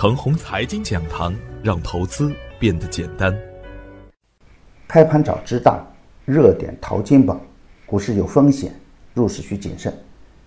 [0.00, 3.36] 程红财经讲堂，让投资变得简单。
[4.86, 5.84] 开盘早知道，
[6.24, 7.36] 热点淘金宝，
[7.84, 8.72] 股市有风险，
[9.12, 9.92] 入市需谨慎。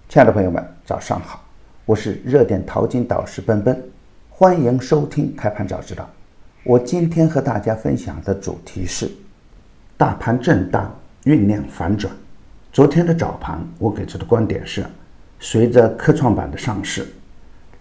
[0.08, 1.44] 亲爱的朋友们，早上好，
[1.84, 3.78] 我是热点淘金导师奔奔，
[4.30, 6.10] 欢迎收听开盘早知道。
[6.64, 9.12] 我今天和大家分享的主题是
[9.98, 12.10] 大盘震荡酝酿反转。
[12.72, 14.86] 昨天的早盘，我给出的观点是，
[15.42, 17.06] 随着科创板的上市。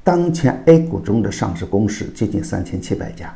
[0.03, 3.35] 当前 A 股中的上市公司接近三千七百家，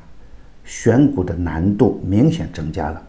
[0.65, 3.03] 选股的难度明显增加了。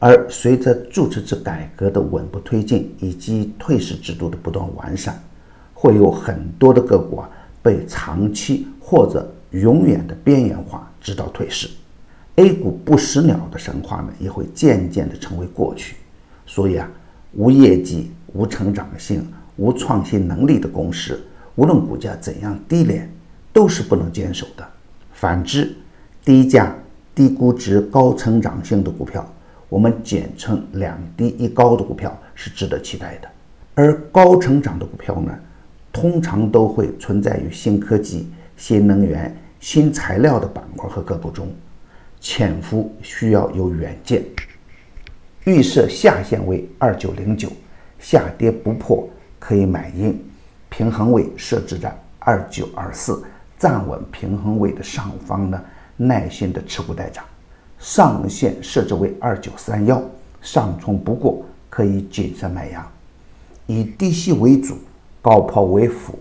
[0.00, 5.16] 而随着注册制改革的稳步推进，以及退市制度的不断完善，
[5.74, 7.30] 会有很多的个股啊
[7.62, 11.68] 被长期或者永远的边缘化，直到退市。
[12.34, 15.96] A 股不死鸟的神话呢，也会渐渐的成为过去。
[16.46, 16.90] 所以啊，
[17.32, 19.24] 无业绩、无成长性、
[19.56, 21.20] 无创新能力的公司。
[21.58, 23.10] 无论股价怎样低廉，
[23.52, 24.64] 都是不能坚守的。
[25.12, 25.74] 反之，
[26.24, 26.72] 低价、
[27.16, 29.28] 低估值、高成长性的股票，
[29.68, 33.28] 我们简称两低一高的股票是值得期待的。
[33.74, 35.36] 而高成长的股票呢，
[35.92, 41.48] 通常都会存在于新科技、新能源、新材料的板块和个股中，
[42.20, 44.24] 潜伏需要有远见。
[45.42, 47.50] 预设下限为二九零九，
[47.98, 50.24] 下跌不破可以买进。
[50.78, 53.20] 平衡位设置在二九二四，
[53.58, 55.60] 站稳平衡位的上方呢，
[55.96, 57.24] 耐心的持股待涨。
[57.80, 60.00] 上限设置为二九三幺，
[60.40, 62.86] 上冲不过可以谨慎买压。
[63.66, 64.78] 以低吸为主，
[65.20, 66.16] 高抛为辅，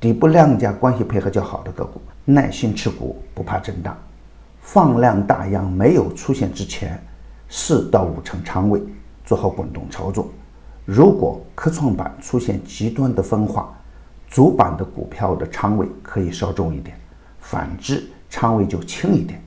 [0.00, 3.96] 底部量价关系配合较好的个股，耐心持股，不怕震荡。
[4.60, 7.00] 放量大阳没有出现之前，
[7.48, 8.82] 四到五成仓位，
[9.24, 10.28] 做好滚动操作。
[10.90, 13.78] 如果科创板出现极端的分化，
[14.26, 16.98] 主板的股票的仓位可以稍重一点，
[17.40, 19.38] 反之仓位就轻一点。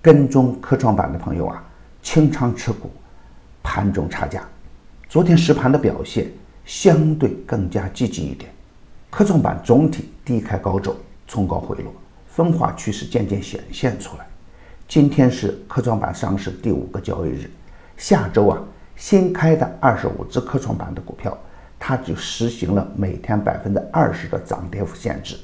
[0.00, 1.62] 跟踪科创板的朋友啊，
[2.00, 2.90] 清仓持股，
[3.62, 4.42] 盘中差价。
[5.06, 6.32] 昨天实盘的表现
[6.64, 8.50] 相对更加积极一点，
[9.10, 10.96] 科创板总体低开高走，
[11.26, 11.92] 冲高回落，
[12.26, 14.26] 分化趋势渐渐显现出来。
[14.88, 17.50] 今天是科创板上市第五个交易日，
[17.98, 18.58] 下周啊。
[19.00, 21.36] 新开的二十五只科创板的股票，
[21.78, 25.38] 它就实行了每天百分之二十的涨跌幅限制。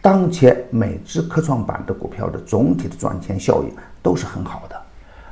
[0.00, 4.80] 当前每只科创板的股票的总体的赚钱效应都是很好的，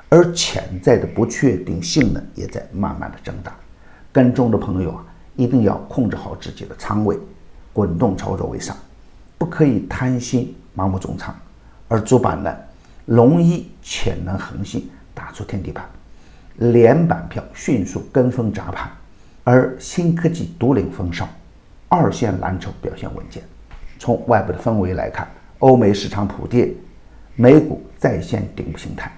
[0.09, 3.55] 而潜在的不确定性呢，也在慢慢的增大。
[4.11, 5.07] 跟踪的朋友啊，
[5.37, 7.17] 一定要控制好自己的仓位，
[7.73, 8.77] 滚动操作为上，
[9.39, 11.33] 不可以贪心盲目重仓。
[11.87, 12.53] 而主板呢，
[13.07, 15.89] 容易潜能恒信，打出天地板。
[16.59, 18.91] 连板票迅速跟风砸盘，
[19.45, 21.29] 而新科技独领风骚，
[21.89, 23.43] 二线蓝筹表现稳健。
[23.97, 25.29] 从外部的氛围来看，
[25.61, 26.73] 欧美市场普跌，
[27.37, 29.11] 美股再现顶部形态，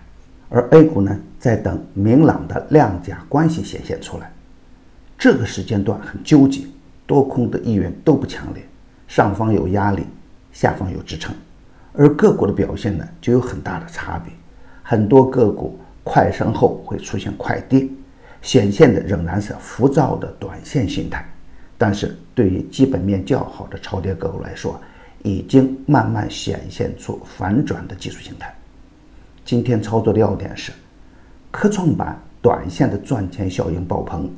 [0.50, 4.30] 而 A 股呢在等明朗的量价关系显现出来。
[5.18, 6.66] 这个时间段很纠结，
[7.06, 8.62] 多空的意愿都不强烈，
[9.08, 10.04] 上方有压力，
[10.52, 11.34] 下方有支撑，
[11.94, 14.30] 而个股的表现呢就有很大的差别，
[14.82, 15.78] 很多个股。
[16.02, 17.86] 快升后会出现快跌，
[18.42, 21.24] 显现的仍然是浮躁的短线心态。
[21.76, 24.80] 但是对于基本面较好的超跌个股来说，
[25.22, 28.54] 已经慢慢显现出反转的技术形态。
[29.44, 30.72] 今天操作的要点是，
[31.50, 34.30] 科创板短线的赚钱效应爆棚，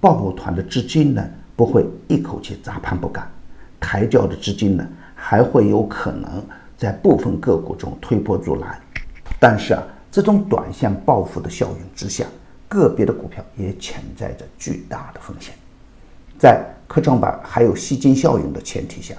[0.00, 1.24] 抱团的资金呢
[1.56, 3.28] 不会一口气砸盘不干，
[3.78, 6.44] 抬轿的资金呢还会有可能
[6.76, 8.76] 在部分个股中推波助澜。
[9.38, 9.82] 但是啊。
[10.10, 12.26] 这种短线暴富的效应之下，
[12.68, 15.54] 个别的股票也潜在着巨大的风险。
[16.38, 19.14] 在科创板还有吸金效应的前提下，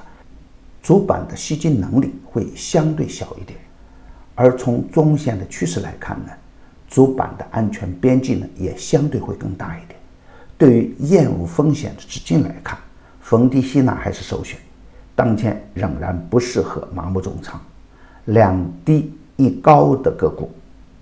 [0.82, 3.58] 主板的吸金能力会相对小一点。
[4.36, 6.32] 而从中线的趋势来看呢，
[6.90, 9.98] 主板的安全边际呢也相对会更大一点。
[10.58, 12.78] 对于厌恶风险的资金来看，
[13.22, 14.60] 逢低吸纳还是首选。
[15.16, 17.60] 当前仍然不适合盲目重仓，
[18.26, 20.52] 两低一高的个股。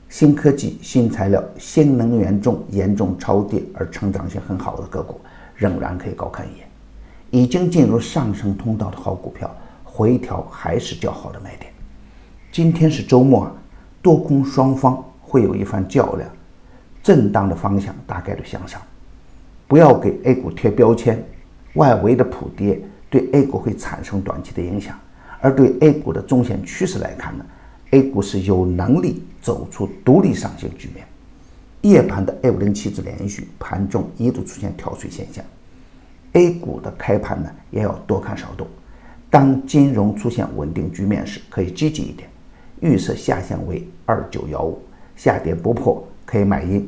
[0.09, 5.21] 新科技、新材料、新能源中严重超跌而成长性很好的个股，
[5.55, 6.67] 仍然可以高看一眼。
[7.29, 11.71] 已经进入上升通道的好股票，回调还是较好的买点。
[12.51, 13.53] 今天是周末啊，
[14.01, 16.27] 多空双方会有一番较量，
[17.03, 18.81] 震荡的方向大概率向上。
[19.67, 21.23] 不要给 A 股贴标签，
[21.75, 24.97] 外围的普跌对 A 股会产生短期的影响，
[25.39, 27.45] 而对 A 股的中线趋势来看呢
[27.91, 31.05] ？A 股是有能力走出独立上行局面。
[31.81, 35.43] 夜盘的 A 五零七指连续盘中一度出现跳水现象。
[36.33, 38.67] A 股的开盘呢，也要多看少动。
[39.29, 42.29] 当金融出现稳定局面时，可以积极一点。
[42.81, 44.81] 预设下限为二九幺五，
[45.15, 46.87] 下跌不破可以买阴。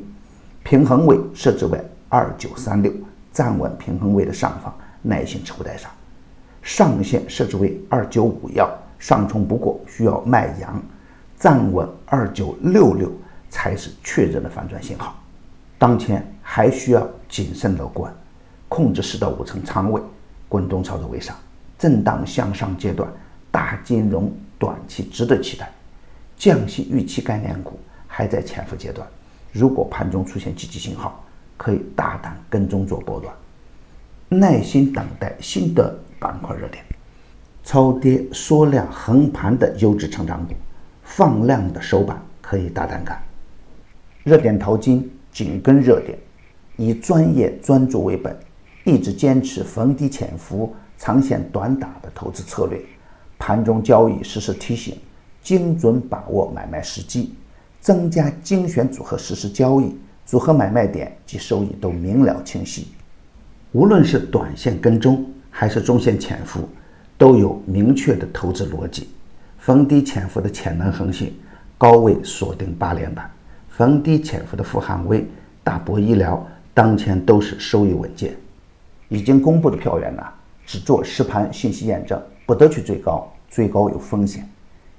[0.62, 2.92] 平衡位设置为二九三六，
[3.32, 5.90] 站稳平衡位的上方，耐心持股待杀。
[6.62, 10.80] 上限设置为二九五幺，上冲不过需要卖阳，
[11.42, 13.10] 站稳二九六六
[13.50, 15.20] 才是确认的反转信号。
[15.76, 18.14] 当前还需要谨慎乐观，
[18.68, 20.00] 控制四到五成仓位，
[20.48, 21.34] 滚动操作为上。
[21.76, 23.10] 震荡向上阶段，
[23.50, 25.68] 大金融短期值得期待。
[26.36, 29.04] 降息预期概念股还在潜伏阶段，
[29.50, 31.24] 如果盘中出现积极信号，
[31.56, 33.34] 可以大胆跟踪做波段，
[34.28, 36.84] 耐心等待新的板块热点。
[37.64, 40.54] 超跌缩量横盘的优质成长股，
[41.02, 43.22] 放量的手板可以大胆干。
[44.24, 46.18] 热点淘金紧跟热点，
[46.76, 48.36] 以专业专注为本，
[48.84, 50.74] 一直坚持逢低潜伏。
[50.98, 52.80] 长线短打的投资策略，
[53.36, 54.96] 盘中交易实时提醒，
[55.42, 57.34] 精准把握买卖时机，
[57.80, 62.86] 增加精选组合实时交易，组合买卖点及收益都明了清晰。
[63.72, 66.68] 无论是短线跟踪还是中线潜伏，
[67.18, 69.08] 都有明确的投资逻辑。
[69.62, 71.32] 逢低潜伏的潜能恒信，
[71.78, 73.24] 高位锁定八连板；
[73.70, 75.24] 逢低潜伏的富汉威、
[75.62, 76.44] 大博医疗，
[76.74, 78.34] 当前都是收益稳健。
[79.08, 80.22] 已经公布的票源呢？
[80.66, 84.44] 只做实盘信息验证，不得去追高，追高有风险。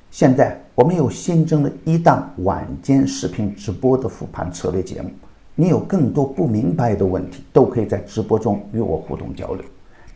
[0.09, 5.09] 现在我们又新增了一档晚间视频直播的复盘策略节目，
[5.55, 9.65] 你有更多不明白的问题，都可以在直播中与我互动交流。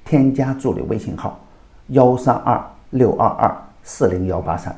[0.05, 1.37] 添加助理微信号
[1.87, 4.77] 幺三二六二二四零幺八三，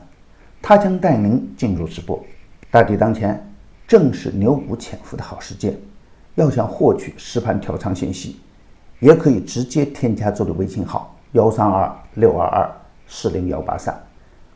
[0.62, 2.24] 他将带您进入直播。
[2.70, 3.44] 大敌当前，
[3.88, 5.76] 正是牛股潜伏的好时间。
[6.36, 8.40] 要想获取实盘调仓信息。
[9.00, 12.72] 也可以直接添加助理微信号幺三二六二二
[13.08, 14.00] 四零幺八三，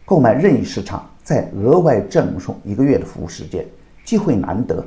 [0.05, 3.65] 购买任意市场，再额外赠送一个月的服务时间，
[4.05, 4.85] 机会难得，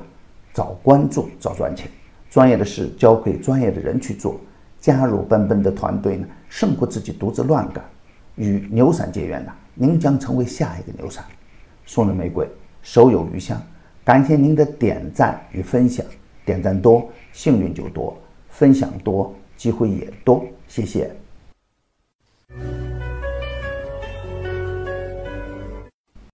[0.52, 1.90] 早关注早赚钱。
[2.30, 4.38] 专业的事交给专业的人去做，
[4.78, 7.84] 加入奔奔的团队呢，胜过自己独自乱干。
[8.37, 11.25] 与牛散结缘的，您将成为下一个牛散。
[11.85, 12.49] 送人玫瑰，
[12.83, 13.61] 手有余香。
[14.05, 16.06] 感谢您的点赞与分享，
[16.44, 18.17] 点赞多，幸运就多；
[18.49, 20.47] 分享多，机会也多。
[20.69, 21.11] 谢谢。